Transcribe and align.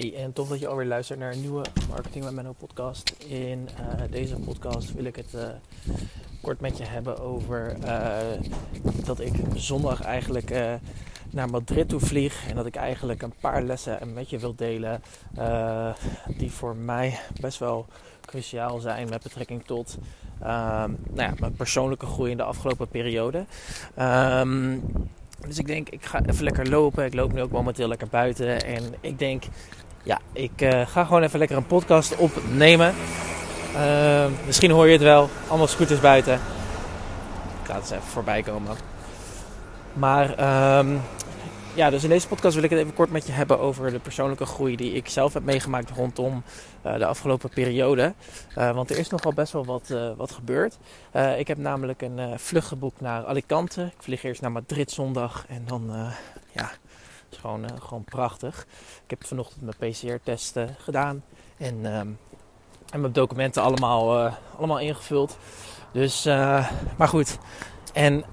Hey, 0.00 0.14
en 0.14 0.32
tof 0.32 0.48
dat 0.48 0.60
je 0.60 0.68
alweer 0.68 0.86
luistert 0.86 1.18
naar 1.18 1.32
een 1.32 1.40
nieuwe 1.40 1.64
Marketing 1.88 2.24
met 2.24 2.34
Menno 2.34 2.52
podcast. 2.52 3.14
In 3.26 3.68
uh, 3.80 4.02
deze 4.10 4.36
podcast 4.36 4.92
wil 4.92 5.04
ik 5.04 5.16
het 5.16 5.34
uh, 5.34 5.42
kort 6.40 6.60
met 6.60 6.78
je 6.78 6.84
hebben 6.84 7.18
over 7.18 7.76
uh, 7.84 8.16
dat 9.04 9.20
ik 9.20 9.32
zondag 9.54 10.02
eigenlijk 10.02 10.52
naar 11.30 11.50
Madrid 11.50 11.88
toe 11.88 12.00
vlieg. 12.00 12.48
En 12.48 12.54
dat 12.54 12.66
ik 12.66 12.76
eigenlijk 12.76 13.22
een 13.22 13.34
paar 13.40 13.62
lessen 13.62 14.12
met 14.12 14.30
je 14.30 14.38
wil 14.38 14.54
delen 14.54 15.02
die 16.36 16.50
voor 16.50 16.76
mij 16.76 17.18
best 17.40 17.58
wel 17.58 17.86
cruciaal 18.20 18.78
zijn 18.78 19.08
met 19.08 19.22
betrekking 19.22 19.64
tot 19.64 19.98
nou 20.38 20.96
ja, 21.14 21.34
mijn 21.38 21.56
persoonlijke 21.56 22.06
groei 22.06 22.30
in 22.30 22.36
de 22.36 22.42
afgelopen 22.42 22.88
periode. 22.88 23.44
Um, 23.98 24.82
dus 25.46 25.58
ik 25.58 25.66
denk, 25.66 25.88
ik 25.88 26.04
ga 26.04 26.24
even 26.24 26.44
lekker 26.44 26.68
lopen. 26.68 27.04
Ik 27.04 27.14
loop 27.14 27.32
nu 27.32 27.42
ook 27.42 27.50
momenteel 27.50 27.88
lekker 27.88 28.08
buiten. 28.08 28.64
En 28.64 28.94
ik 29.00 29.18
denk, 29.18 29.44
ja, 30.02 30.18
ik 30.32 30.60
uh, 30.60 30.86
ga 30.86 31.04
gewoon 31.04 31.22
even 31.22 31.38
lekker 31.38 31.56
een 31.56 31.66
podcast 31.66 32.16
opnemen. 32.16 32.94
Uh, 33.74 34.26
misschien 34.46 34.70
hoor 34.70 34.86
je 34.86 34.92
het 34.92 35.02
wel. 35.02 35.28
Allemaal 35.48 35.66
scooters 35.66 36.00
buiten. 36.00 36.34
Ik 37.62 37.68
laat 37.68 37.82
het 37.82 37.90
even 37.90 38.02
voorbij 38.02 38.42
komen. 38.42 38.76
Maar 39.92 40.28
um, 40.78 41.00
ja, 41.74 41.90
dus 41.90 42.02
in 42.02 42.08
deze 42.08 42.28
podcast 42.28 42.54
wil 42.54 42.64
ik 42.64 42.70
het 42.70 42.78
even 42.78 42.94
kort 42.94 43.10
met 43.10 43.26
je 43.26 43.32
hebben 43.32 43.58
over 43.58 43.90
de 43.90 43.98
persoonlijke 43.98 44.46
groei 44.46 44.76
die 44.76 44.92
ik 44.92 45.08
zelf 45.08 45.34
heb 45.34 45.42
meegemaakt 45.42 45.90
rondom 45.90 46.42
uh, 46.86 46.98
de 46.98 47.06
afgelopen 47.06 47.50
periode. 47.50 48.14
Want 48.54 48.90
er 48.90 48.98
is 48.98 49.08
nogal 49.08 49.32
best 49.32 49.52
wel 49.52 49.64
wat, 49.64 49.94
wat 50.16 50.30
gebeurd. 50.30 50.78
ik 51.38 51.48
heb 51.48 51.58
namelijk 51.58 52.02
een 52.02 52.38
vlucht 52.38 52.68
geboekt 52.68 53.00
naar 53.00 53.24
Alicante. 53.24 53.82
Ik 53.82 54.02
vlieg 54.02 54.22
eerst 54.22 54.40
naar 54.40 54.52
Madrid 54.52 54.90
zondag 54.90 55.44
en 55.48 55.62
dan, 55.66 56.12
ja, 56.52 56.70
is 57.30 57.38
gewoon, 57.38 57.66
gewoon 57.80 58.04
prachtig. 58.04 58.66
Ik 59.04 59.10
heb 59.10 59.26
vanochtend 59.26 59.78
mijn 59.78 59.92
PCR-test 59.92 60.56
gedaan 60.78 61.22
en, 61.56 61.84
um, 61.84 62.18
en 62.90 63.00
mijn 63.00 63.12
documenten 63.12 63.62
allemaal, 63.62 64.32
allemaal 64.56 64.78
ingevuld. 64.78 65.36
Dus, 65.92 66.24
maar 66.96 67.08
goed. 67.08 67.38
En 67.92 68.24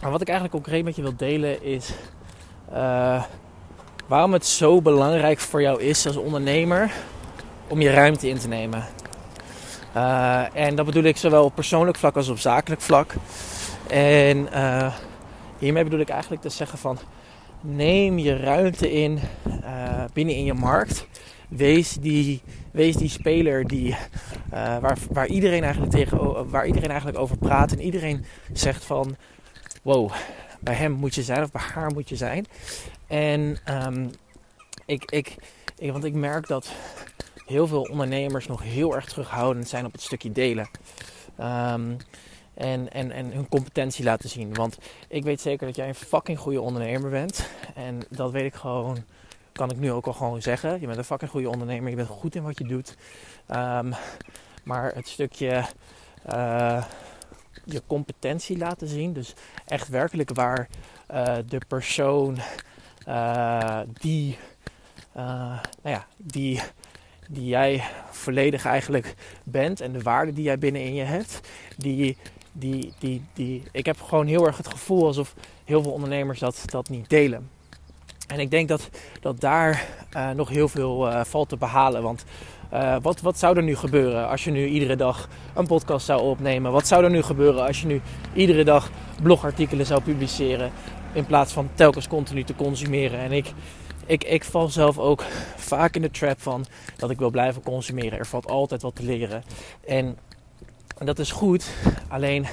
maar 0.00 0.12
wat 0.12 0.20
ik 0.20 0.28
eigenlijk 0.28 0.62
concreet 0.62 0.84
met 0.84 0.96
je 0.96 1.02
wil 1.02 1.16
delen 1.16 1.62
is 1.62 1.92
waarom 4.06 4.32
het 4.32 4.46
zo 4.46 4.82
belangrijk 4.82 5.38
voor 5.38 5.62
jou 5.62 5.82
is 5.82 6.06
als 6.06 6.16
ondernemer 6.16 6.92
om 7.68 7.80
je 7.80 7.90
ruimte 7.90 8.28
in 8.28 8.38
te 8.38 8.48
nemen. 8.48 8.84
En 10.52 10.74
dat 10.74 10.86
bedoel 10.86 11.02
ik 11.02 11.16
zowel 11.16 11.44
op 11.44 11.54
persoonlijk 11.54 11.96
vlak 11.96 12.16
als 12.16 12.28
op 12.28 12.38
zakelijk 12.38 12.80
vlak. 12.80 13.14
En 13.88 14.48
hiermee 15.58 15.84
bedoel 15.84 16.00
ik 16.00 16.08
eigenlijk 16.08 16.42
te 16.42 16.48
zeggen 16.48 16.78
van 16.78 16.98
neem 17.64 18.18
je 18.18 18.36
ruimte 18.36 18.92
in 18.92 19.18
binnen 20.12 20.34
in 20.34 20.44
je 20.44 20.54
markt. 20.54 21.06
Wees 21.48 21.92
die, 21.92 22.42
wees 22.70 22.96
die 22.96 23.08
speler 23.08 23.66
die, 23.66 23.96
waar, 24.50 24.98
waar, 25.10 25.26
iedereen 25.26 25.62
eigenlijk 25.62 25.92
tegen, 25.92 26.50
waar 26.50 26.66
iedereen 26.66 26.88
eigenlijk 26.88 27.18
over 27.18 27.36
praat. 27.36 27.72
En 27.72 27.80
iedereen 27.80 28.24
zegt 28.52 28.84
van 28.84 29.16
wow, 29.82 30.12
bij 30.60 30.74
hem 30.74 30.92
moet 30.92 31.14
je 31.14 31.22
zijn 31.22 31.42
of 31.42 31.50
bij 31.50 31.62
haar 31.74 31.92
moet 31.92 32.08
je 32.08 32.16
zijn. 32.16 32.46
En 33.06 33.58
um, 33.86 34.10
ik, 34.86 35.10
ik, 35.10 35.36
want 35.78 36.04
ik 36.04 36.14
merk 36.14 36.46
dat 36.46 36.72
heel 37.46 37.66
veel 37.66 37.82
ondernemers 37.82 38.46
nog 38.46 38.62
heel 38.62 38.94
erg 38.94 39.04
terughoudend 39.04 39.68
zijn 39.68 39.84
op 39.84 39.92
het 39.92 40.02
stukje 40.02 40.32
delen. 40.32 40.68
Um, 41.40 41.96
en, 42.54 42.92
en, 42.92 43.10
en 43.10 43.32
hun 43.32 43.48
competentie 43.48 44.04
laten 44.04 44.28
zien. 44.28 44.54
Want 44.54 44.78
ik 45.08 45.24
weet 45.24 45.40
zeker 45.40 45.66
dat 45.66 45.76
jij 45.76 45.88
een 45.88 45.94
fucking 45.94 46.38
goede 46.38 46.60
ondernemer 46.60 47.10
bent. 47.10 47.48
En 47.74 48.02
dat 48.08 48.30
weet 48.30 48.44
ik 48.44 48.54
gewoon, 48.54 49.04
kan 49.52 49.70
ik 49.70 49.76
nu 49.76 49.92
ook 49.92 50.06
al 50.06 50.12
gewoon 50.12 50.42
zeggen. 50.42 50.80
Je 50.80 50.86
bent 50.86 50.98
een 50.98 51.04
fucking 51.04 51.30
goede 51.30 51.48
ondernemer. 51.48 51.90
Je 51.90 51.96
bent 51.96 52.08
goed 52.08 52.34
in 52.34 52.42
wat 52.42 52.58
je 52.58 52.64
doet. 52.64 52.96
Um, 53.50 53.94
maar 54.64 54.94
het 54.94 55.08
stukje 55.08 55.64
uh, 56.32 56.84
je 57.64 57.82
competentie 57.86 58.58
laten 58.58 58.88
zien. 58.88 59.12
Dus 59.12 59.34
echt 59.66 59.88
werkelijk 59.88 60.30
waar 60.34 60.68
uh, 61.10 61.36
de 61.48 61.60
persoon 61.68 62.38
uh, 63.08 63.80
die, 64.00 64.38
nou 65.12 65.60
ja, 65.82 66.06
die, 66.16 66.60
die 67.28 67.46
jij 67.46 67.84
volledig 68.10 68.64
eigenlijk 68.64 69.14
bent 69.44 69.80
en 69.80 69.92
de 69.92 70.02
waarde 70.02 70.32
die 70.32 70.44
jij 70.44 70.58
binnenin 70.58 70.94
je 70.94 71.02
hebt, 71.02 71.40
die, 71.76 72.16
die, 72.56 72.92
die, 72.98 73.22
die, 73.32 73.62
ik 73.72 73.86
heb 73.86 74.00
gewoon 74.00 74.26
heel 74.26 74.46
erg 74.46 74.56
het 74.56 74.68
gevoel 74.68 75.06
alsof 75.06 75.34
heel 75.64 75.82
veel 75.82 75.92
ondernemers 75.92 76.38
dat, 76.38 76.62
dat 76.66 76.88
niet 76.88 77.08
delen. 77.08 77.50
En 78.26 78.40
ik 78.40 78.50
denk 78.50 78.68
dat, 78.68 78.88
dat 79.20 79.40
daar 79.40 79.86
nog 80.34 80.48
heel 80.48 80.68
veel 80.68 81.24
valt 81.24 81.48
te 81.48 81.56
behalen. 81.56 82.02
Want 82.02 82.24
uh, 82.74 82.96
wat, 83.02 83.20
wat 83.20 83.38
zou 83.38 83.56
er 83.56 83.62
nu 83.62 83.76
gebeuren 83.76 84.28
als 84.28 84.44
je 84.44 84.50
nu 84.50 84.66
iedere 84.66 84.96
dag 84.96 85.28
een 85.54 85.66
podcast 85.66 86.06
zou 86.06 86.22
opnemen? 86.22 86.72
Wat 86.72 86.86
zou 86.86 87.04
er 87.04 87.10
nu 87.10 87.22
gebeuren 87.22 87.66
als 87.66 87.80
je 87.80 87.86
nu 87.86 88.00
iedere 88.32 88.64
dag 88.64 88.90
blogartikelen 89.22 89.86
zou 89.86 90.02
publiceren? 90.02 90.70
In 91.12 91.26
plaats 91.26 91.52
van 91.52 91.68
telkens 91.74 92.08
continu 92.08 92.44
te 92.44 92.54
consumeren. 92.54 93.18
En 93.18 93.32
ik, 93.32 93.52
ik, 94.06 94.24
ik 94.24 94.44
val 94.44 94.68
zelf 94.68 94.98
ook 94.98 95.24
vaak 95.56 95.96
in 95.96 96.02
de 96.02 96.10
trap 96.10 96.40
van 96.40 96.64
dat 96.96 97.10
ik 97.10 97.18
wil 97.18 97.30
blijven 97.30 97.62
consumeren. 97.62 98.18
Er 98.18 98.26
valt 98.26 98.48
altijd 98.48 98.82
wat 98.82 98.94
te 98.94 99.04
leren. 99.04 99.44
En 99.86 100.18
dat 100.98 101.18
is 101.18 101.30
goed. 101.30 101.66
Alleen 102.08 102.46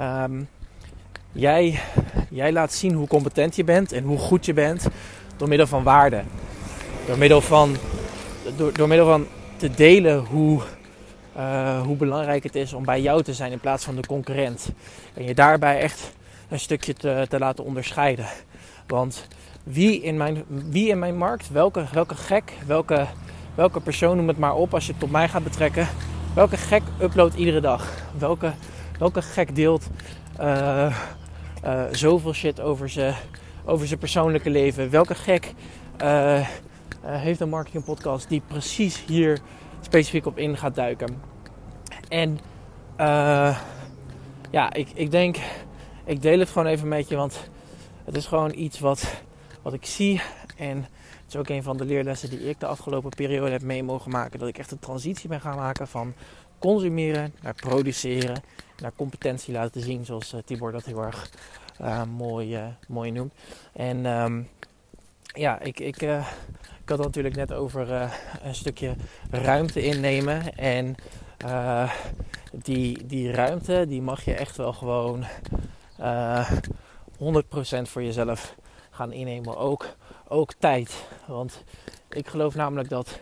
um, 0.00 0.48
jij, 1.32 1.80
jij 2.30 2.52
laat 2.52 2.72
zien 2.72 2.94
hoe 2.94 3.06
competent 3.06 3.56
je 3.56 3.64
bent 3.64 3.92
en 3.92 4.04
hoe 4.04 4.18
goed 4.18 4.46
je 4.46 4.52
bent 4.52 4.86
door 5.36 5.48
middel 5.48 5.66
van 5.66 5.82
waarde. 5.82 6.22
Door 7.06 7.18
middel 7.18 7.40
van, 7.40 7.76
door, 8.56 8.72
door 8.72 8.88
middel 8.88 9.06
van 9.06 9.26
te 9.56 9.70
delen 9.70 10.18
hoe, 10.18 10.60
uh, 11.36 11.80
hoe 11.80 11.96
belangrijk 11.96 12.42
het 12.42 12.54
is 12.54 12.72
om 12.72 12.84
bij 12.84 13.00
jou 13.00 13.22
te 13.22 13.34
zijn 13.34 13.52
in 13.52 13.60
plaats 13.60 13.84
van 13.84 13.96
de 13.96 14.06
concurrent. 14.06 14.68
En 15.14 15.24
je 15.24 15.34
daarbij 15.34 15.80
echt 15.80 16.12
een 16.48 16.60
stukje 16.60 16.94
te, 16.94 17.26
te 17.28 17.38
laten 17.38 17.64
onderscheiden. 17.64 18.26
Want 18.86 19.26
wie 19.62 20.02
in 20.02 20.16
mijn, 20.16 20.44
wie 20.48 20.88
in 20.88 20.98
mijn 20.98 21.16
markt, 21.16 21.50
welke, 21.50 21.84
welke 21.92 22.14
gek, 22.14 22.52
welke, 22.66 23.06
welke 23.54 23.80
persoon, 23.80 24.16
noem 24.16 24.28
het 24.28 24.38
maar 24.38 24.54
op 24.54 24.74
als 24.74 24.86
je 24.86 24.90
het 24.90 25.00
tot 25.00 25.10
mij 25.10 25.28
gaat 25.28 25.44
betrekken. 25.44 25.88
Welke 26.34 26.56
gek 26.56 26.82
uploadt 27.00 27.34
iedere 27.34 27.60
dag? 27.60 27.90
Welke, 28.18 28.52
welke 28.98 29.22
gek 29.22 29.54
deelt 29.54 29.86
uh, 30.40 30.96
uh, 31.64 31.84
zoveel 31.90 32.32
shit 32.32 32.60
over 32.60 32.88
zijn 32.88 33.14
over 33.64 33.96
persoonlijke 33.96 34.50
leven? 34.50 34.90
Welke 34.90 35.14
gek 35.14 35.54
uh, 36.02 36.48
heeft 37.02 37.40
een 37.40 37.48
marketingpodcast 37.48 38.28
die 38.28 38.42
precies 38.46 39.04
hier 39.06 39.38
specifiek 39.80 40.26
op 40.26 40.38
in 40.38 40.56
gaat 40.56 40.74
duiken. 40.74 41.22
En 42.08 42.38
ja, 44.50 44.72
ik, 44.72 44.88
ik 44.94 45.10
denk, 45.10 45.36
ik 46.04 46.22
deel 46.22 46.38
het 46.38 46.48
gewoon 46.48 46.66
even 46.68 46.88
met 46.88 47.08
je, 47.08 47.16
want 47.16 47.50
het 48.04 48.16
is 48.16 48.26
gewoon 48.26 48.52
iets 48.54 48.78
wat, 48.78 49.14
wat 49.62 49.72
ik 49.72 49.86
zie. 49.86 50.20
En 50.56 50.76
het 50.76 51.28
is 51.28 51.36
ook 51.36 51.48
een 51.48 51.62
van 51.62 51.76
de 51.76 51.84
leerlessen 51.84 52.30
die 52.30 52.48
ik 52.48 52.60
de 52.60 52.66
afgelopen 52.66 53.10
periode 53.10 53.50
heb 53.50 53.62
mee 53.62 53.82
mogen 53.82 54.10
maken. 54.10 54.38
Dat 54.38 54.48
ik 54.48 54.58
echt 54.58 54.70
een 54.70 54.78
transitie 54.78 55.28
ben 55.28 55.40
gaan 55.40 55.56
maken 55.56 55.88
van 55.88 56.14
consumeren 56.58 57.34
naar 57.42 57.54
produceren, 57.54 58.42
naar 58.78 58.92
competentie 58.96 59.54
laten 59.54 59.80
zien, 59.80 60.04
zoals 60.04 60.32
uh, 60.32 60.40
Tibor 60.44 60.72
dat 60.72 60.84
heel 60.84 61.02
erg 61.02 61.30
uh, 61.80 62.02
mooi, 62.16 62.56
uh, 62.56 62.66
mooi 62.88 63.10
noemt. 63.10 63.32
En 63.72 64.06
um, 64.06 64.48
ja, 65.24 65.60
ik, 65.60 65.80
ik, 65.80 66.02
ik 66.02 66.88
had 66.88 66.98
het 66.98 67.06
natuurlijk 67.06 67.36
net 67.36 67.52
over 67.52 68.10
een 68.42 68.54
stukje 68.54 68.94
ruimte 69.30 69.82
innemen. 69.82 70.56
En 70.56 70.96
die, 72.62 73.06
die 73.06 73.32
ruimte, 73.32 73.84
die 73.88 74.02
mag 74.02 74.24
je 74.24 74.34
echt 74.34 74.56
wel 74.56 74.72
gewoon 74.72 75.24
uh, 76.00 76.38
eh, 76.38 76.50
100% 77.82 77.82
voor 77.82 78.02
jezelf 78.02 78.54
gaan 78.90 79.12
innemen. 79.12 79.56
Ook, 79.56 79.86
ook 80.28 80.52
tijd. 80.58 81.04
Want 81.26 81.64
ik 82.08 82.28
geloof 82.28 82.54
namelijk 82.54 82.88
dat 82.88 83.18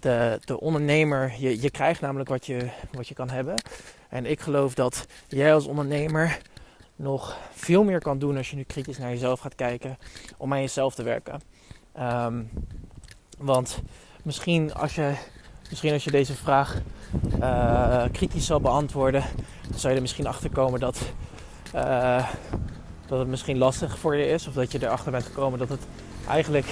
de, 0.00 0.40
de 0.44 0.60
ondernemer, 0.60 1.34
je, 1.38 1.62
je 1.62 1.70
krijgt 1.70 2.00
namelijk 2.00 2.28
wat 2.28 2.46
je, 2.46 2.68
wat 2.92 3.08
je 3.08 3.14
kan 3.14 3.30
hebben. 3.30 3.54
En 4.08 4.26
ik 4.26 4.40
geloof 4.40 4.74
dat 4.74 5.06
jij 5.28 5.54
als 5.54 5.66
ondernemer 5.66 6.38
nog 6.96 7.36
veel 7.54 7.84
meer 7.84 8.00
kan 8.00 8.18
doen 8.18 8.36
als 8.36 8.50
je 8.50 8.56
nu 8.56 8.62
kritisch 8.62 8.98
naar 8.98 9.10
jezelf 9.10 9.40
gaat 9.40 9.54
kijken 9.54 9.98
om 10.36 10.52
aan 10.52 10.60
jezelf 10.60 10.94
te 10.94 11.02
werken. 11.02 11.40
Um, 12.00 12.50
want 13.38 13.82
misschien 14.22 14.74
als 14.74 14.94
je, 14.94 15.14
misschien 15.68 15.92
als 15.92 16.04
je 16.04 16.10
deze 16.10 16.34
vraag 16.34 16.80
uh, 17.40 18.04
kritisch 18.12 18.46
zal 18.46 18.60
beantwoorden, 18.60 19.24
dan 19.68 19.78
zou 19.78 19.88
je 19.88 19.94
er 19.94 20.02
misschien 20.02 20.26
achter 20.26 20.50
komen 20.50 20.80
dat, 20.80 20.98
uh, 21.74 22.30
dat 23.06 23.18
het 23.18 23.28
misschien 23.28 23.58
lastig 23.58 23.98
voor 23.98 24.16
je 24.16 24.26
is. 24.26 24.46
Of 24.46 24.54
dat 24.54 24.72
je 24.72 24.82
erachter 24.82 25.12
bent 25.12 25.24
gekomen 25.24 25.58
dat 25.58 25.68
het 25.68 25.86
eigenlijk, 26.28 26.66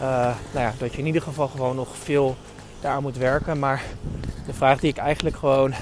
uh, 0.00 0.08
nou 0.52 0.66
ja, 0.66 0.72
dat 0.78 0.92
je 0.92 0.98
in 0.98 1.06
ieder 1.06 1.22
geval 1.22 1.48
gewoon 1.48 1.76
nog 1.76 1.96
veel 1.96 2.36
daar 2.80 3.00
moet 3.00 3.16
werken. 3.16 3.58
Maar 3.58 3.82
de 4.46 4.52
vraag 4.52 4.80
die 4.80 4.90
ik 4.90 4.96
eigenlijk 4.96 5.36
gewoon 5.36 5.74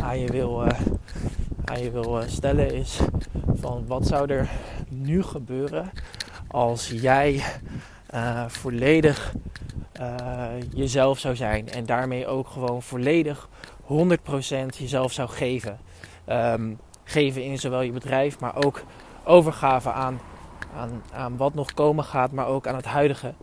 aan 0.00 0.18
je 0.18 0.26
wil, 0.30 0.64
aan 1.64 1.82
je 1.82 1.90
wil 1.90 2.22
stellen 2.26 2.74
is 2.74 2.98
van 3.60 3.84
wat 3.86 4.06
zou 4.06 4.30
er 4.30 4.48
nu 4.88 5.22
gebeuren 5.22 5.90
als 6.46 6.88
jij 6.88 7.42
volledig 8.46 9.34
jezelf 10.74 11.18
zou 11.18 11.36
zijn. 11.36 11.68
En 11.68 11.86
daarmee 11.86 12.26
ook 12.26 12.48
gewoon 12.48 12.82
volledig 12.82 13.48
100% 13.82 13.86
jezelf 14.76 15.12
zou 15.12 15.28
geven. 15.28 15.78
Um, 16.28 16.78
geven 17.04 17.42
in 17.42 17.58
zowel 17.58 17.80
je 17.80 17.92
bedrijf, 17.92 18.40
maar 18.40 18.64
ook 18.64 18.82
overgave 19.24 19.92
aan, 19.92 20.20
aan, 20.76 21.02
aan 21.12 21.36
wat 21.36 21.54
nog 21.54 21.72
komen 21.72 22.04
gaat, 22.04 22.32
maar 22.32 22.46
ook 22.46 22.66
aan 22.66 22.76
het 22.76 22.84
huidige. 22.84 23.34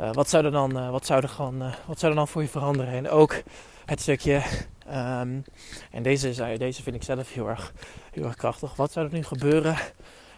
Uh, 0.00 0.12
wat, 0.12 0.28
zou 0.28 0.44
er 0.44 0.50
dan, 0.50 0.76
uh, 0.76 0.90
wat, 0.90 1.06
zou 1.06 1.22
er 1.22 1.28
gewoon, 1.28 1.62
uh, 1.62 1.74
wat 1.86 1.98
zou 1.98 2.12
er 2.12 2.18
dan 2.18 2.28
voor 2.28 2.42
je 2.42 2.48
veranderen? 2.48 2.92
En 2.92 3.10
ook 3.10 3.42
het 3.84 4.00
stukje, 4.00 4.42
um, 4.86 5.44
en 5.90 6.02
deze, 6.02 6.56
deze 6.58 6.82
vind 6.82 6.96
ik 6.96 7.02
zelf 7.02 7.32
heel 7.32 7.48
erg, 7.48 7.72
heel 8.12 8.24
erg 8.24 8.36
krachtig. 8.36 8.76
Wat 8.76 8.92
zou 8.92 9.06
er 9.06 9.12
nu 9.12 9.22
gebeuren 9.22 9.76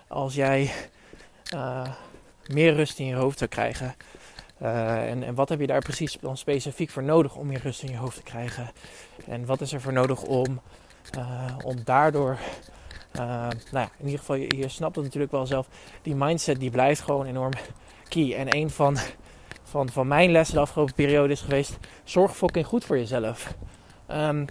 als 0.08 0.34
jij 0.34 0.70
meer 2.46 2.74
rust 2.74 2.98
in 2.98 3.06
je 3.06 3.14
hoofd 3.14 3.38
zou 3.38 3.50
krijgen? 3.50 3.94
en, 4.58 5.22
en 5.22 5.34
wat 5.34 5.48
heb 5.48 5.60
je 5.60 5.66
daar 5.66 5.80
precies 5.80 6.18
dan 6.20 6.36
specifiek 6.36 6.90
voor 6.90 7.02
nodig 7.02 7.36
om 7.36 7.46
meer 7.46 7.60
rust 7.62 7.82
in 7.82 7.90
je 7.90 7.96
hoofd 7.96 8.16
te 8.16 8.22
krijgen? 8.22 8.70
En 9.26 9.46
wat 9.46 9.60
is 9.60 9.72
er 9.72 9.80
voor 9.80 9.92
nodig 9.92 10.22
om 10.22 10.60
om 11.64 11.84
daardoor, 11.84 12.38
nou 13.16 13.54
ja, 13.70 13.90
in 13.98 14.04
ieder 14.04 14.18
geval, 14.18 14.36
je, 14.36 14.56
je, 14.56 14.68
snapt 14.68 14.96
het 14.96 15.04
natuurlijk 15.04 15.32
wel 15.32 15.46
zelf. 15.46 15.68
Die 16.02 16.14
mindset 16.14 16.60
die 16.60 16.70
blijft 16.70 17.00
gewoon 17.00 17.26
enorm 17.26 17.52
key. 18.08 18.34
En 18.34 18.56
een 18.56 18.70
van, 18.70 18.96
van, 19.62 19.88
van 19.88 20.08
mijn 20.08 20.30
lessen 20.30 20.54
de 20.54 20.60
afgelopen 20.60 20.94
periode 20.94 21.32
is 21.32 21.40
geweest: 21.40 21.76
zorg 22.04 22.36
fucking 22.36 22.66
goed 22.66 22.84
voor 22.84 22.98
jezelf. 22.98 23.54
Um, 24.10 24.44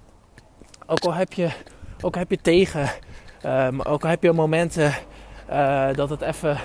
ook 0.85 1.03
al 1.03 1.13
heb 1.13 1.33
je, 1.33 1.49
ook 2.01 2.13
al 2.13 2.19
heb 2.19 2.29
je 2.29 2.41
tegen, 2.41 2.89
um, 3.45 3.81
ook 3.81 4.03
al 4.03 4.09
heb 4.09 4.23
je 4.23 4.31
momenten 4.31 4.93
uh, 5.49 5.93
dat 5.93 6.09
het 6.09 6.21
even 6.21 6.57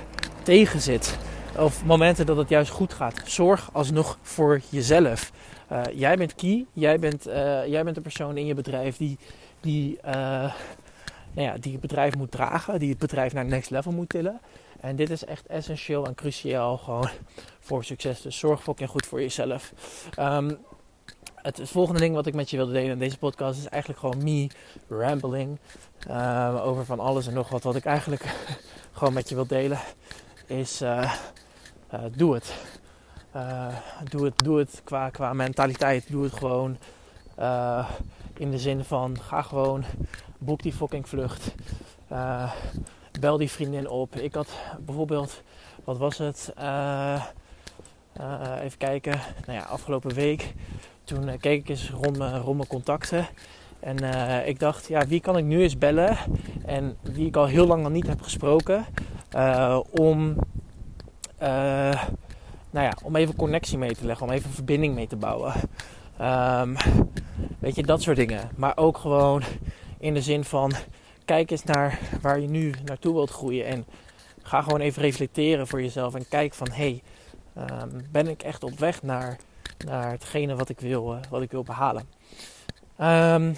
tegen 0.42 0.80
zit. 0.80 1.18
Of 1.58 1.84
momenten 1.84 2.26
dat 2.26 2.36
het 2.36 2.48
juist 2.48 2.70
goed 2.70 2.92
gaat. 2.92 3.22
Zorg 3.24 3.70
alsnog 3.72 4.18
voor 4.22 4.60
jezelf. 4.68 5.32
Uh, 5.72 5.82
jij 5.92 6.16
bent 6.16 6.34
key. 6.34 6.66
Jij 6.72 6.98
bent, 6.98 7.24
jij 7.66 7.84
bent 7.84 7.94
de 7.94 8.00
persoon 8.00 8.36
in 8.36 8.46
je 8.46 8.54
bedrijf 8.54 8.96
die, 8.96 9.18
die, 9.60 9.98
nou 11.32 11.48
ja, 11.48 11.56
die 11.58 11.72
het 11.72 11.80
bedrijf 11.80 12.16
moet 12.16 12.30
dragen, 12.30 12.78
die 12.78 12.90
het 12.90 12.98
bedrijf 12.98 13.32
naar 13.32 13.44
next 13.44 13.70
level 13.70 13.92
moet 13.92 14.08
tillen. 14.08 14.40
En 14.80 14.96
dit 14.96 15.10
is 15.10 15.24
echt 15.24 15.46
essentieel 15.46 16.06
en 16.06 16.14
cruciaal 16.14 16.76
gewoon 16.76 17.08
voor 17.60 17.84
succes. 17.84 18.22
Dus 18.22 18.38
zorg 18.38 18.62
fucking 18.62 18.88
goed 18.88 19.06
voor 19.06 19.20
jezelf. 19.20 19.72
Um, 20.18 20.58
het, 21.34 21.60
volgende 21.62 22.00
ding 22.00 22.14
wat 22.14 22.26
ik 22.26 22.34
met 22.34 22.50
je 22.50 22.56
wilde 22.56 22.72
delen 22.72 22.90
in 22.90 22.98
deze 22.98 23.18
podcast 23.18 23.58
is 23.58 23.68
eigenlijk 23.68 24.00
gewoon 24.00 24.24
me 24.24 24.48
rambling 24.88 25.58
um, 26.10 26.56
over 26.56 26.84
van 26.84 27.00
alles 27.00 27.26
en 27.26 27.34
nog 27.34 27.48
wat. 27.48 27.62
Wat 27.62 27.76
ik 27.76 27.84
eigenlijk 27.84 28.24
gewoon 28.92 29.12
met 29.14 29.28
je 29.28 29.34
wil 29.34 29.46
delen 29.46 29.78
is 30.46 30.82
uh, 30.82 31.14
uh, 31.94 32.00
doe 32.12 32.34
het. 32.34 32.54
Uh, 33.36 33.76
doe 34.08 34.24
het, 34.24 34.38
doe 34.38 34.58
het 34.58 34.80
qua, 34.84 35.10
qua 35.10 35.32
mentaliteit. 35.32 36.10
Doe 36.10 36.24
het 36.24 36.32
gewoon. 36.32 36.78
In 38.40 38.50
de 38.50 38.58
zin 38.58 38.84
van 38.84 39.20
ga 39.20 39.42
gewoon, 39.42 39.84
boek 40.38 40.62
die 40.62 40.72
fucking 40.72 41.08
vlucht. 41.08 41.54
Uh, 42.12 42.52
bel 43.20 43.36
die 43.36 43.50
vriendin 43.50 43.88
op. 43.88 44.16
Ik 44.16 44.34
had 44.34 44.48
bijvoorbeeld, 44.80 45.42
wat 45.84 45.98
was 45.98 46.18
het? 46.18 46.52
Uh, 46.58 47.24
uh, 48.20 48.56
even 48.62 48.78
kijken. 48.78 49.20
Nou 49.46 49.58
ja, 49.58 49.64
afgelopen 49.64 50.14
week. 50.14 50.54
Toen 51.04 51.38
keek 51.38 51.60
ik 51.60 51.68
eens 51.68 51.90
rond, 51.90 52.16
rond 52.16 52.56
mijn 52.56 52.68
contacten. 52.68 53.26
En 53.80 53.96
ik 54.46 54.58
dacht, 54.58 54.88
ja, 54.88 55.06
wie 55.06 55.20
kan 55.20 55.36
ik 55.36 55.44
nu 55.44 55.62
eens 55.62 55.78
bellen? 55.78 56.16
En 56.64 56.96
wie 57.02 57.26
ik 57.26 57.36
al 57.36 57.46
heel 57.46 57.66
lang 57.66 57.82
nog 57.82 57.92
niet 57.92 58.06
heb 58.06 58.22
gesproken. 58.22 58.86
om, 59.90 60.36
nou 62.70 62.86
ja, 62.86 62.92
om 63.02 63.16
even 63.16 63.36
connectie 63.36 63.78
mee 63.78 63.94
te 63.94 64.06
leggen. 64.06 64.26
Om 64.26 64.32
even 64.32 64.50
verbinding 64.50 64.94
mee 64.94 65.06
te 65.06 65.16
bouwen. 65.16 65.52
Um, 66.20 66.76
weet 67.58 67.74
je, 67.74 67.82
dat 67.82 68.02
soort 68.02 68.16
dingen. 68.16 68.50
Maar 68.56 68.76
ook 68.76 68.98
gewoon 68.98 69.42
in 69.98 70.14
de 70.14 70.22
zin 70.22 70.44
van 70.44 70.72
kijk 71.24 71.50
eens 71.50 71.64
naar 71.64 71.98
waar 72.20 72.40
je 72.40 72.48
nu 72.48 72.74
naartoe 72.84 73.14
wilt 73.14 73.30
groeien. 73.30 73.66
En 73.66 73.86
ga 74.42 74.62
gewoon 74.62 74.80
even 74.80 75.02
reflecteren 75.02 75.66
voor 75.66 75.82
jezelf. 75.82 76.14
En 76.14 76.28
kijk 76.28 76.54
van 76.54 76.70
hé, 76.70 77.00
hey, 77.54 77.68
um, 77.82 78.06
ben 78.10 78.28
ik 78.28 78.42
echt 78.42 78.62
op 78.62 78.78
weg 78.78 79.02
naar, 79.02 79.36
naar 79.86 80.10
hetgene 80.10 80.56
wat 80.56 80.68
ik 80.68 80.80
wil, 80.80 81.14
uh, 81.14 81.20
wat 81.30 81.42
ik 81.42 81.50
wil 81.50 81.62
behalen. 81.62 82.08
Um, 83.00 83.56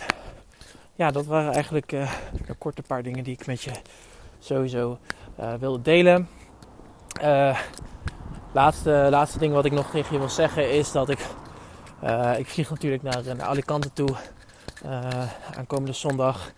ja, 0.94 1.10
dat 1.10 1.26
waren 1.26 1.52
eigenlijk 1.52 1.92
een 1.92 2.58
korte 2.58 2.82
paar 2.82 3.02
dingen 3.02 3.24
die 3.24 3.32
ik 3.32 3.46
met 3.46 3.62
je 3.62 3.72
sowieso 4.38 4.98
uh, 5.40 5.54
wilde 5.54 5.82
delen. 5.82 6.28
laatste, 8.52 9.06
laatste 9.10 9.38
ding 9.38 9.52
wat 9.52 9.64
ik 9.64 9.72
nog 9.72 9.90
tegen 9.90 10.12
je 10.12 10.18
wil 10.18 10.28
zeggen 10.28 10.70
is 10.70 10.92
dat 10.92 11.08
ik 11.08 11.26
uh, 12.04 12.38
ik 12.38 12.46
vlieg 12.46 12.70
natuurlijk 12.70 13.02
naar, 13.02 13.42
Alicante 13.42 13.92
toe 13.92 14.10
uh, 14.84 15.32
aankomende 15.56 15.92
zondag. 15.92 16.52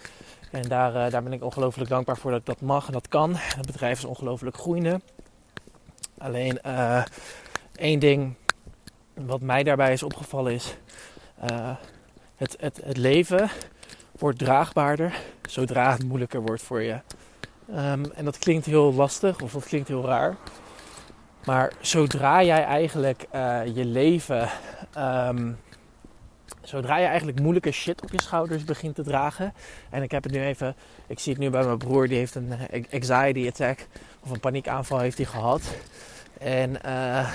En 0.51 0.63
daar, 0.63 0.95
uh, 0.95 1.11
daar 1.11 1.23
ben 1.23 1.33
ik 1.33 1.45
ongelooflijk 1.45 1.91
dankbaar 1.91 2.17
voor 2.17 2.31
dat 2.31 2.41
ik 2.41 2.47
dat 2.47 2.61
mag 2.61 2.87
en 2.87 2.93
dat 2.93 3.09
kan. 3.09 3.35
Het 3.35 3.67
bedrijf 3.67 3.99
is 3.99 4.05
ongelooflijk 4.05 4.57
groeiende. 4.57 5.01
Alleen 6.19 6.61
één 7.77 7.99
ding 7.99 8.35
wat 9.15 9.41
mij 9.41 9.63
daarbij 9.63 9.93
is 9.93 10.03
opgevallen 10.03 10.53
is... 10.53 10.77
het, 12.37 12.57
het, 12.59 12.81
het 12.85 12.97
leven 12.97 13.51
wordt 14.19 14.39
draagbaarder 14.39 15.15
zodra 15.49 15.93
het 15.93 16.05
moeilijker 16.05 16.43
wordt 16.43 16.63
voor 16.63 16.83
je. 16.83 17.01
Um, 17.71 18.13
en 18.15 18.25
dat 18.25 18.39
klinkt 18.39 18.67
heel 18.67 18.93
lastig 18.93 19.41
of 19.41 19.53
dat 19.53 19.65
klinkt 19.65 19.89
heel 19.89 20.05
raar. 20.05 20.37
Maar 21.45 21.73
zodra 21.81 22.43
jij 22.43 22.65
eigenlijk 22.65 23.27
uh, 23.35 23.61
je 23.75 23.85
leven, 23.85 24.49
um, 24.99 25.57
zodra 26.63 26.97
je 26.97 27.07
eigenlijk 27.07 27.41
moeilijke 27.41 27.71
shit 27.71 28.03
op 28.03 28.11
je 28.13 28.23
schouders 28.23 28.65
begint 28.65 28.95
te 28.95 29.03
dragen. 29.03 29.55
En 29.91 30.03
ik 30.03 30.11
heb 30.11 30.23
het 30.23 30.33
nu 30.33 30.45
even, 30.45 30.77
ik 31.07 31.19
zie 31.19 31.33
het 31.33 31.43
nu 31.43 31.51
bij 31.51 31.65
mijn 31.65 31.79
broer, 31.79 32.09
die 32.09 32.19
heeft 32.19 32.35
een 32.35 32.53
eh, 32.71 32.85
anxiety 32.93 33.47
attack 33.49 33.87
of 34.21 34.31
een 34.31 34.41
paniekaanval 34.41 34.99
heeft 34.99 35.17
hij 35.17 35.27
gehad. 35.27 35.63
En 36.39 36.77
uh, 36.87 37.29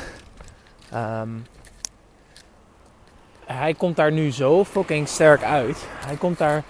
um, 1.21 1.45
hij 3.45 3.73
komt 3.73 3.95
daar 3.95 4.11
nu 4.11 4.31
zo 4.31 4.65
fucking 4.65 5.07
sterk 5.07 5.43
uit. 5.43 5.87
Hij 6.05 6.15
komt 6.15 6.37
daar, 6.37 6.63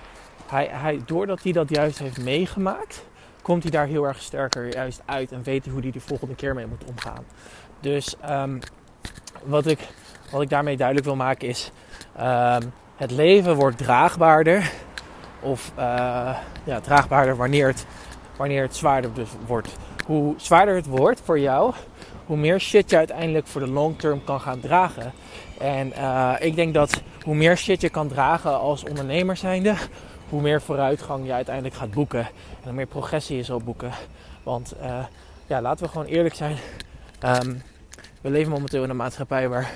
hij, 0.47 0.69
hij, 0.71 1.01
doordat 1.05 1.43
hij 1.43 1.51
dat 1.51 1.69
juist 1.69 1.99
heeft 1.99 2.23
meegemaakt, 2.23 3.05
komt 3.49 3.63
hij 3.63 3.71
daar 3.71 3.87
heel 3.87 4.03
erg 4.03 4.21
sterker 4.21 4.73
juist 4.73 5.01
uit 5.05 5.31
en 5.31 5.43
weet 5.43 5.65
hoe 5.65 5.81
hij 5.81 5.91
de 5.91 5.99
volgende 5.99 6.35
keer 6.35 6.53
mee 6.53 6.65
moet 6.67 6.83
omgaan. 6.85 7.25
Dus 7.79 8.15
um, 8.29 8.59
wat, 9.43 9.65
ik, 9.65 9.79
wat 10.31 10.41
ik 10.41 10.49
daarmee 10.49 10.77
duidelijk 10.77 11.05
wil 11.05 11.15
maken 11.15 11.47
is: 11.47 11.71
um, 12.19 12.73
het 12.95 13.11
leven 13.11 13.55
wordt 13.55 13.77
draagbaarder. 13.77 14.71
Of 15.39 15.71
uh, 15.79 16.37
ja, 16.63 16.79
draagbaarder 16.81 17.35
wanneer 17.35 17.67
het, 17.67 17.85
wanneer 18.37 18.61
het 18.61 18.75
zwaarder 18.75 19.13
dus 19.13 19.29
wordt. 19.45 19.77
Hoe 20.05 20.33
zwaarder 20.37 20.75
het 20.75 20.85
wordt 20.85 21.21
voor 21.23 21.39
jou, 21.39 21.73
hoe 22.25 22.37
meer 22.37 22.59
shit 22.59 22.89
je 22.89 22.97
uiteindelijk 22.97 23.47
voor 23.47 23.61
de 23.61 23.71
long 23.71 23.99
term 23.99 24.23
kan 24.23 24.41
gaan 24.41 24.59
dragen. 24.59 25.13
En 25.59 25.93
uh, 25.97 26.33
ik 26.39 26.55
denk 26.55 26.73
dat 26.73 27.01
hoe 27.23 27.35
meer 27.35 27.57
shit 27.57 27.81
je 27.81 27.89
kan 27.89 28.07
dragen 28.07 28.59
als 28.59 28.83
ondernemer 28.83 29.37
zijnde, 29.37 29.75
hoe 30.29 30.41
meer 30.41 30.61
vooruitgang 30.61 31.25
je 31.25 31.33
uiteindelijk 31.33 31.75
gaat 31.75 31.91
boeken. 31.91 32.19
En 32.19 32.63
hoe 32.63 32.73
meer 32.73 32.85
progressie 32.85 33.37
je 33.37 33.43
zal 33.43 33.59
boeken. 33.59 33.91
Want 34.43 34.73
uh, 34.81 35.05
ja, 35.47 35.61
laten 35.61 35.85
we 35.85 35.91
gewoon 35.91 36.07
eerlijk 36.07 36.35
zijn. 36.35 36.57
Um, 37.25 37.61
we 38.21 38.29
leven 38.29 38.51
momenteel 38.51 38.83
in 38.83 38.89
een 38.89 38.95
maatschappij 38.95 39.49
waar 39.49 39.71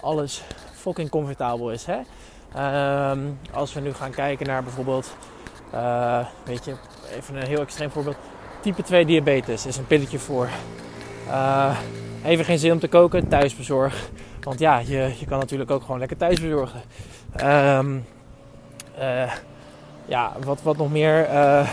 alles 0.00 0.42
fucking 0.72 1.10
comfortabel 1.10 1.70
is. 1.70 1.86
Hè? 1.86 1.98
Um, 3.10 3.38
als 3.52 3.72
we 3.72 3.80
nu 3.80 3.92
gaan 3.92 4.10
kijken 4.10 4.46
naar 4.46 4.62
bijvoorbeeld, 4.62 5.16
uh, 5.74 6.26
weet 6.44 6.64
je, 6.64 6.74
even 7.16 7.36
een 7.36 7.46
heel 7.46 7.60
extreem 7.60 7.90
voorbeeld. 7.90 8.16
Type 8.60 8.82
2 8.82 9.06
diabetes 9.06 9.66
is 9.66 9.76
een 9.76 9.86
pilletje 9.86 10.18
voor. 10.18 10.48
Uh, 11.28 11.78
even 12.24 12.44
geen 12.44 12.58
zin 12.58 12.72
om 12.72 12.78
te 12.78 12.88
koken, 12.88 13.28
thuisbezorg. 13.28 14.10
Want 14.40 14.58
ja, 14.58 14.78
je, 14.78 15.14
je 15.18 15.26
kan 15.26 15.38
natuurlijk 15.38 15.70
ook 15.70 15.82
gewoon 15.82 15.98
lekker 15.98 16.16
thuis 16.16 16.40
bezorgen. 16.40 16.82
Um, 17.44 18.04
uh, 18.98 19.32
ja, 20.04 20.32
wat, 20.44 20.62
wat 20.62 20.76
nog 20.76 20.90
meer. 20.90 21.28
Uh, 21.28 21.70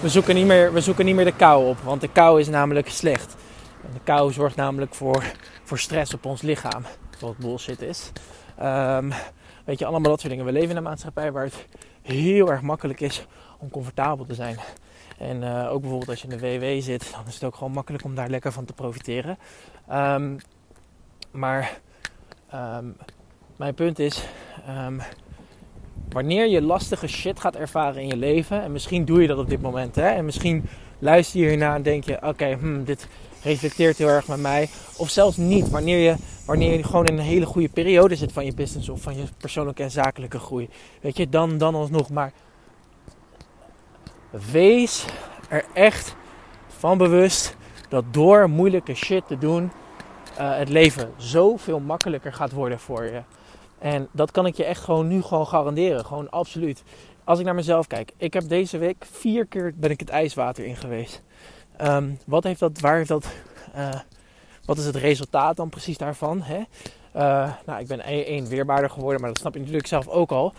we, 0.00 0.08
zoeken 0.08 0.34
niet 0.34 0.46
meer 0.46 0.72
we 0.72 0.80
zoeken 0.80 1.04
niet 1.04 1.14
meer 1.14 1.24
de 1.24 1.36
kou 1.36 1.68
op, 1.68 1.78
want 1.78 2.00
de 2.00 2.08
kou 2.08 2.40
is 2.40 2.48
namelijk 2.48 2.88
slecht. 2.88 3.36
En 3.82 3.90
de 3.92 4.00
kou 4.04 4.32
zorgt 4.32 4.56
namelijk 4.56 4.94
voor, 4.94 5.24
voor 5.64 5.78
stress 5.78 6.14
op 6.14 6.24
ons 6.24 6.42
lichaam. 6.42 6.84
Wat 7.20 7.36
bullshit 7.36 7.82
is. 7.82 8.12
Um, 8.62 9.12
weet 9.64 9.78
je, 9.78 9.86
allemaal 9.86 10.10
dat 10.10 10.20
soort 10.20 10.32
dingen. 10.32 10.46
We 10.46 10.52
leven 10.52 10.70
in 10.70 10.76
een 10.76 10.82
maatschappij 10.82 11.32
waar 11.32 11.44
het 11.44 11.66
heel 12.02 12.50
erg 12.50 12.62
makkelijk 12.62 13.00
is 13.00 13.26
om 13.58 13.70
comfortabel 13.70 14.26
te 14.26 14.34
zijn. 14.34 14.58
En 15.18 15.42
uh, 15.42 15.72
ook 15.72 15.80
bijvoorbeeld 15.80 16.10
als 16.10 16.22
je 16.22 16.28
in 16.28 16.38
de 16.38 16.58
WW 16.58 16.82
zit, 16.82 17.12
dan 17.12 17.26
is 17.26 17.34
het 17.34 17.44
ook 17.44 17.54
gewoon 17.54 17.72
makkelijk 17.72 18.04
om 18.04 18.14
daar 18.14 18.28
lekker 18.28 18.52
van 18.52 18.64
te 18.64 18.72
profiteren. 18.72 19.38
Um, 19.92 20.38
maar 21.30 21.80
um, 22.54 22.96
mijn 23.56 23.74
punt 23.74 23.98
is, 23.98 24.24
wanneer 26.12 26.48
je 26.48 26.62
lastige 26.62 27.06
shit 27.06 27.40
gaat 27.40 27.56
ervaren 27.56 28.02
in 28.02 28.08
je 28.08 28.16
leven, 28.16 28.62
en 28.62 28.72
misschien 28.72 29.04
doe 29.04 29.20
je 29.20 29.26
dat 29.26 29.38
op 29.38 29.48
dit 29.48 29.62
moment, 29.62 29.94
hè, 29.94 30.08
en 30.08 30.24
misschien 30.24 30.68
luister 30.98 31.40
je 31.40 31.46
hierna 31.46 31.74
en 31.74 31.82
denk 31.82 32.04
je: 32.04 32.22
oké, 32.22 32.56
hmm, 32.60 32.84
dit, 32.84 33.08
reflecteert 33.42 33.98
heel 33.98 34.08
erg 34.08 34.28
met 34.28 34.40
mij. 34.40 34.68
Of 34.96 35.08
zelfs 35.08 35.36
niet, 35.36 35.70
wanneer 35.70 35.98
je, 35.98 36.16
wanneer 36.46 36.76
je 36.76 36.84
gewoon 36.84 37.06
in 37.06 37.18
een 37.18 37.24
hele 37.24 37.46
goede 37.46 37.68
periode 37.68 38.16
zit 38.16 38.32
van 38.32 38.44
je 38.44 38.54
business 38.54 38.88
of 38.88 39.02
van 39.02 39.16
je 39.16 39.24
persoonlijke 39.36 39.82
en 39.82 39.90
zakelijke 39.90 40.38
groei. 40.38 40.68
Weet 41.00 41.16
je, 41.16 41.28
dan, 41.28 41.58
dan 41.58 41.74
alsnog. 41.74 42.10
Maar 42.10 42.32
wees 44.50 45.04
er 45.48 45.64
echt 45.72 46.16
van 46.66 46.98
bewust 46.98 47.56
dat 47.88 48.04
door 48.10 48.50
moeilijke 48.50 48.94
shit 48.94 49.26
te 49.26 49.38
doen, 49.38 49.62
uh, 50.40 50.56
het 50.56 50.68
leven 50.68 51.12
zoveel 51.16 51.80
makkelijker 51.80 52.32
gaat 52.32 52.52
worden 52.52 52.78
voor 52.78 53.04
je. 53.04 53.22
En 53.80 54.08
dat 54.12 54.30
kan 54.30 54.46
ik 54.46 54.56
je 54.56 54.64
echt 54.64 54.84
gewoon 54.84 55.08
nu 55.08 55.22
gewoon 55.22 55.46
garanderen. 55.46 56.04
Gewoon 56.04 56.30
absoluut. 56.30 56.82
Als 57.24 57.38
ik 57.38 57.44
naar 57.44 57.54
mezelf 57.54 57.86
kijk. 57.86 58.12
Ik 58.16 58.32
heb 58.32 58.48
deze 58.48 58.78
week 58.78 59.04
vier 59.10 59.46
keer 59.46 59.72
ben 59.76 59.90
ik 59.90 60.00
het 60.00 60.08
ijswater 60.08 60.64
in 60.64 60.76
geweest. 60.76 61.22
Um, 61.80 62.18
wat 62.26 62.44
heeft 62.44 62.60
dat, 62.60 62.80
waar 62.80 62.96
heeft 62.96 63.08
dat, 63.08 63.26
uh, 63.76 64.00
wat 64.64 64.78
is 64.78 64.84
het 64.84 64.96
resultaat 64.96 65.56
dan 65.56 65.68
precies 65.68 65.98
daarvan? 65.98 66.42
Hè? 66.42 66.58
Uh, 67.16 67.52
nou, 67.66 67.80
ik 67.80 67.86
ben 67.86 68.00
één 68.00 68.46
weerbaarder 68.46 68.90
geworden, 68.90 69.20
maar 69.20 69.30
dat 69.30 69.38
snap 69.38 69.52
je 69.52 69.58
natuurlijk 69.58 69.86
zelf 69.86 70.08
ook 70.08 70.30
al. 70.30 70.52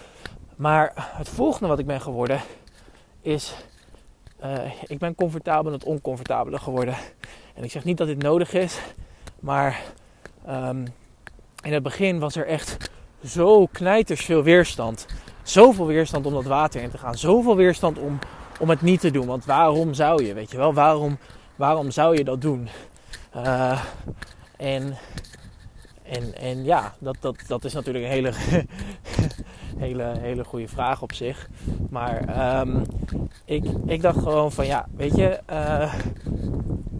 Maar 0.55 0.93
het 0.95 1.29
volgende 1.29 1.67
wat 1.67 1.79
ik 1.79 1.85
ben 1.85 2.01
geworden 2.01 2.41
is, 3.21 3.53
uh, 4.43 4.81
ik 4.87 4.97
ben 4.97 5.15
comfortabel 5.15 5.71
en 5.71 5.77
het 5.77 5.87
oncomfortabele 5.87 6.59
geworden. 6.59 6.95
En 7.55 7.63
ik 7.63 7.71
zeg 7.71 7.83
niet 7.83 7.97
dat 7.97 8.07
dit 8.07 8.21
nodig 8.21 8.53
is, 8.53 8.79
maar 9.39 9.81
um, 10.49 10.85
in 11.63 11.73
het 11.73 11.83
begin 11.83 12.19
was 12.19 12.35
er 12.35 12.47
echt 12.47 12.89
zo 13.25 13.65
knijters 13.71 14.25
veel 14.25 14.43
weerstand. 14.43 15.05
Zoveel 15.43 15.85
weerstand 15.85 16.25
om 16.25 16.33
dat 16.33 16.45
water 16.45 16.81
in 16.81 16.89
te 16.89 16.97
gaan. 16.97 17.17
Zoveel 17.17 17.55
weerstand 17.55 17.99
om, 17.99 18.19
om 18.59 18.69
het 18.69 18.81
niet 18.81 18.99
te 18.99 19.11
doen. 19.11 19.25
Want 19.25 19.45
waarom 19.45 19.93
zou 19.93 20.25
je, 20.25 20.33
weet 20.33 20.51
je 20.51 20.57
wel? 20.57 20.73
Waarom, 20.73 21.17
waarom 21.55 21.91
zou 21.91 22.17
je 22.17 22.23
dat 22.23 22.41
doen? 22.41 22.69
Uh, 23.35 23.81
en, 24.57 24.97
en, 26.03 26.35
en 26.37 26.63
ja, 26.63 26.93
dat, 26.99 27.15
dat, 27.19 27.35
dat 27.47 27.63
is 27.65 27.73
natuurlijk 27.73 28.05
een 28.05 28.11
hele, 28.11 28.31
hele, 29.85 30.13
hele 30.19 30.43
goede 30.43 30.67
vraag 30.67 31.01
op 31.01 31.13
zich. 31.13 31.49
Maar 31.89 32.59
um, 32.59 32.81
ik, 33.45 33.65
ik 33.85 34.01
dacht 34.01 34.17
gewoon 34.17 34.51
van 34.51 34.65
ja, 34.65 34.85
weet 34.95 35.15
je, 35.15 35.39
uh, 35.51 35.93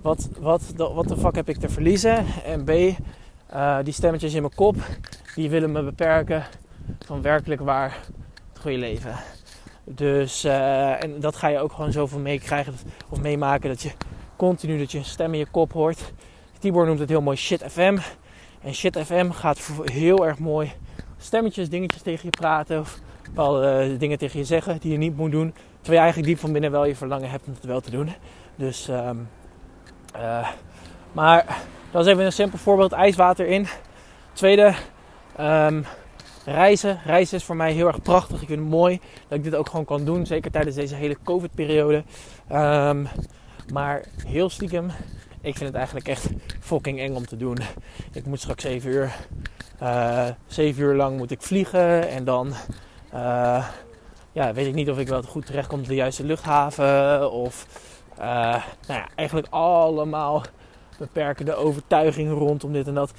wat, 0.01 0.29
wat, 0.39 0.73
wat 0.75 1.07
de 1.07 1.17
fuck 1.17 1.35
heb 1.35 1.49
ik 1.49 1.57
te 1.57 1.69
verliezen? 1.69 2.25
En 2.45 2.63
B, 2.63 2.69
uh, 2.69 3.77
die 3.83 3.93
stemmetjes 3.93 4.33
in 4.33 4.41
mijn 4.41 4.55
kop, 4.55 4.75
die 5.35 5.49
willen 5.49 5.71
me 5.71 5.83
beperken 5.83 6.43
van 7.05 7.21
werkelijk 7.21 7.61
waar 7.61 7.97
het 8.53 8.61
goede 8.61 8.77
leven. 8.77 9.15
Dus, 9.83 10.45
uh, 10.45 11.03
en 11.03 11.19
dat 11.19 11.35
ga 11.35 11.47
je 11.47 11.59
ook 11.59 11.71
gewoon 11.71 11.91
zoveel 11.91 12.19
meekrijgen 12.19 12.73
of 13.09 13.21
meemaken 13.21 13.69
dat 13.69 13.81
je 13.81 13.91
continu 14.35 14.77
dat 14.77 14.91
je 14.91 14.97
een 14.97 15.05
stem 15.05 15.33
in 15.33 15.39
je 15.39 15.45
kop 15.51 15.71
hoort. 15.71 16.13
Tibor 16.59 16.85
noemt 16.85 16.99
het 16.99 17.09
heel 17.09 17.21
mooi 17.21 17.37
shit 17.37 17.63
FM. 17.67 17.97
En 18.61 18.73
shit 18.73 18.97
FM 18.97 19.29
gaat 19.29 19.71
heel 19.83 20.25
erg 20.25 20.39
mooi 20.39 20.71
stemmetjes, 21.17 21.69
dingetjes 21.69 22.01
tegen 22.01 22.23
je 22.23 22.29
praten 22.29 22.79
of 22.79 22.99
bepaalde 23.23 23.97
dingen 23.97 24.17
tegen 24.17 24.39
je 24.39 24.45
zeggen 24.45 24.77
die 24.79 24.91
je 24.91 24.97
niet 24.97 25.17
moet 25.17 25.31
doen. 25.31 25.53
Terwijl 25.53 25.93
je 25.93 25.99
eigenlijk 25.99 26.27
diep 26.27 26.39
van 26.39 26.51
binnen 26.51 26.71
wel 26.71 26.85
je 26.85 26.95
verlangen 26.95 27.29
hebt 27.29 27.47
om 27.47 27.53
het 27.53 27.63
wel 27.63 27.81
te 27.81 27.91
doen. 27.91 28.09
Dus, 28.55 28.87
um, 28.87 29.29
uh, 30.15 30.49
maar 31.11 31.57
dat 31.91 32.05
is 32.05 32.11
even 32.11 32.25
een 32.25 32.31
simpel 32.31 32.57
voorbeeld. 32.57 32.91
IJswater 32.91 33.47
in. 33.47 33.67
Tweede, 34.33 34.73
um, 35.39 35.85
reizen. 36.45 36.99
Reizen 37.05 37.37
is 37.37 37.43
voor 37.43 37.55
mij 37.55 37.71
heel 37.71 37.87
erg 37.87 38.01
prachtig. 38.01 38.41
Ik 38.41 38.47
vind 38.47 38.59
het 38.59 38.69
mooi 38.69 38.99
dat 39.27 39.37
ik 39.37 39.43
dit 39.43 39.55
ook 39.55 39.69
gewoon 39.69 39.85
kan 39.85 40.05
doen. 40.05 40.25
Zeker 40.25 40.51
tijdens 40.51 40.75
deze 40.75 40.95
hele 40.95 41.17
COVID-periode. 41.23 42.03
Um, 42.51 43.07
maar 43.71 44.03
heel 44.25 44.49
stiekem, 44.49 44.91
ik 45.41 45.57
vind 45.57 45.69
het 45.69 45.75
eigenlijk 45.75 46.07
echt 46.07 46.29
fucking 46.59 46.99
eng 46.99 47.15
om 47.15 47.25
te 47.25 47.37
doen. 47.37 47.57
Ik 48.13 48.25
moet 48.25 48.39
straks 48.39 48.63
7 48.63 48.89
uur, 48.89 49.15
uh, 49.81 50.27
7 50.47 50.83
uur 50.83 50.95
lang 50.95 51.17
moet 51.17 51.31
ik 51.31 51.41
vliegen. 51.41 52.09
En 52.09 52.23
dan 52.23 52.53
uh, 53.13 53.67
ja, 54.31 54.53
weet 54.53 54.67
ik 54.67 54.73
niet 54.73 54.89
of 54.89 54.99
ik 54.99 55.07
wel 55.07 55.21
goed 55.21 55.45
terecht 55.45 55.67
kom 55.67 55.79
op 55.79 55.87
de 55.87 55.95
juiste 55.95 56.23
luchthaven. 56.23 57.31
Of 57.31 57.67
uh, 58.19 58.25
nou 58.87 58.99
ja, 58.99 59.07
eigenlijk 59.15 59.47
allemaal 59.49 60.43
beperkende 60.97 61.55
overtuigingen 61.55 62.33
rondom 62.33 62.73
dit 62.73 62.87
en 62.87 62.93
dat. 62.93 63.11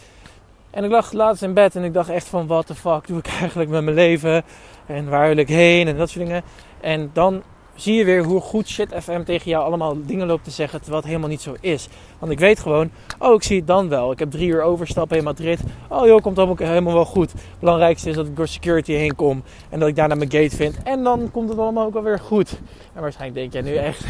En 0.73 0.85
ik 0.85 0.91
lag 0.91 1.13
laatst 1.13 1.43
in 1.43 1.55
bed 1.55 1.77
en 1.77 1.85
ik 1.85 1.93
dacht 1.93 2.09
echt 2.09 2.29
van, 2.29 2.47
what 2.47 2.67
the 2.67 2.75
fuck 2.75 3.07
doe 3.07 3.19
ik 3.19 3.27
eigenlijk 3.41 3.71
met 3.71 3.85
mijn 3.85 3.97
leven? 3.97 4.43
En 4.87 5.09
waar 5.09 5.29
wil 5.29 5.37
ik 5.37 5.49
heen? 5.49 5.89
En 5.89 5.97
dat 5.97 6.11
soort 6.11 6.25
dingen. 6.25 6.43
En 6.81 7.11
dan 7.13 7.43
zie 7.83 7.95
je 7.95 8.05
weer 8.05 8.25
hoe 8.25 8.41
goed 8.41 8.69
shit 8.69 8.95
FM 9.01 9.23
tegen 9.23 9.51
jou 9.51 9.65
allemaal 9.65 9.97
dingen 10.07 10.27
loopt 10.27 10.45
te 10.45 10.51
zeggen, 10.51 10.81
het 10.85 11.05
helemaal 11.05 11.29
niet 11.29 11.41
zo 11.41 11.55
is. 11.61 11.89
Want 12.19 12.33
ik 12.33 12.39
weet 12.39 12.61
gewoon, 12.61 12.91
oh, 13.19 13.35
ik 13.35 13.43
zie 13.43 13.57
het 13.57 13.67
dan 13.67 13.89
wel. 13.89 14.13
Ik 14.13 14.19
heb 14.19 14.31
drie 14.31 14.49
uur 14.49 14.63
overstappen 14.63 15.17
in 15.17 15.25
Madrid. 15.25 15.61
Oh 15.89 16.07
joh, 16.07 16.23
komt 16.23 16.39
allemaal 16.39 16.57
helemaal 16.59 16.95
wel 16.95 17.05
goed. 17.05 17.33
Het 17.33 17.59
belangrijkste 17.59 18.09
is 18.09 18.17
dat 18.17 18.27
ik 18.27 18.37
door 18.37 18.49
security 18.49 18.93
heen 18.93 19.15
kom 19.15 19.43
en 19.69 19.79
dat 19.79 19.89
ik 19.89 19.97
daarna 19.97 20.15
mijn 20.15 20.31
gate 20.31 20.57
vind. 20.57 20.83
En 20.83 21.03
dan 21.03 21.31
komt 21.31 21.49
het 21.49 21.59
allemaal 21.59 21.87
ook 21.87 21.93
wel 21.93 22.03
weer 22.03 22.19
goed. 22.19 22.61
En 22.95 23.01
waarschijnlijk 23.01 23.53
denk 23.53 23.65
jij 23.65 23.73
nu 23.73 23.79
echt 23.79 24.05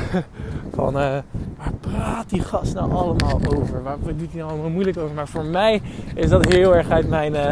van, 0.76 0.88
uh, 0.88 1.18
waar 1.56 1.72
praat 1.80 2.30
die 2.30 2.42
gast 2.42 2.74
nou 2.74 2.92
allemaal 2.92 3.40
over? 3.56 3.82
Waar 3.82 3.98
doet 4.00 4.30
hij 4.30 4.40
nou 4.40 4.50
allemaal 4.50 4.70
moeilijk 4.70 4.98
over? 4.98 5.14
Maar 5.14 5.28
voor 5.28 5.44
mij 5.44 5.80
is 6.14 6.28
dat 6.28 6.46
heel 6.46 6.74
erg 6.74 7.06
mijn, 7.08 7.32
uh, 7.32 7.46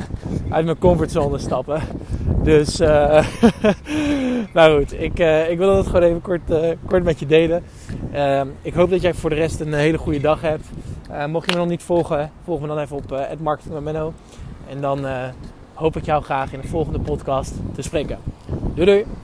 uit 0.50 0.64
mijn 0.64 0.78
comfortzone 0.78 1.38
stappen. 1.38 1.82
Dus, 2.46 2.76
nou 4.54 4.78
goed, 4.78 5.00
ik, 5.00 5.18
uh, 5.20 5.50
ik 5.50 5.58
wil 5.58 5.76
het 5.76 5.86
gewoon 5.86 6.02
even 6.02 6.20
kort, 6.20 6.50
uh, 6.50 6.68
kort 6.86 7.04
met 7.04 7.18
je 7.18 7.26
delen. 7.26 7.62
Ehm, 8.12 8.48
ik 8.62 8.74
hoop 8.74 8.90
dat 8.90 9.00
jij 9.00 9.14
voor 9.14 9.30
de 9.30 9.36
rest 9.36 9.60
een 9.60 9.72
hele 9.72 9.98
goede 9.98 10.20
dag 10.20 10.40
hebt. 10.40 10.64
mocht 11.28 11.46
je 11.46 11.52
me 11.52 11.58
nog 11.58 11.68
niet 11.68 11.82
volgen, 11.82 12.30
volg 12.44 12.60
me 12.60 12.66
dan 12.66 12.78
even 12.78 12.96
op 12.96 13.12
uh, 13.12 13.20
Marketing 13.40 13.74
met 13.74 13.82
Menno. 13.82 14.12
En 14.68 14.80
dan 14.80 15.06
hoop 15.74 15.96
ik 15.96 16.04
jou 16.04 16.22
graag 16.22 16.52
in 16.52 16.60
de 16.60 16.68
volgende 16.68 17.00
podcast 17.00 17.52
te 17.74 17.82
spreken. 17.82 18.18
Doei 18.74 18.86
doei! 18.86 19.16